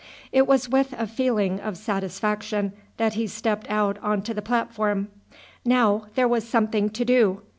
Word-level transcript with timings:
It 0.31 0.47
was 0.47 0.67
with 0.67 0.93
a 0.97 1.05
feeling 1.05 1.59
of 1.59 1.77
satisfaction 1.77 2.73
that 2.97 3.13
he 3.13 3.27
stepped 3.27 3.69
out 3.69 3.99
on 4.01 4.23
to 4.23 4.33
the 4.33 4.41
platform. 4.41 5.09
Now 5.63 6.07
there 6.15 6.27
was 6.27 6.43
something 6.43 6.89
to 6.89 7.05
do. 7.05 7.43